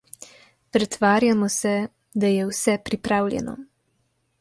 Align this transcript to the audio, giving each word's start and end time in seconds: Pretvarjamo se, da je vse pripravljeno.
Pretvarjamo 0.77 1.49
se, 1.57 1.75
da 2.25 2.33
je 2.35 2.51
vse 2.53 2.79
pripravljeno. 2.91 3.59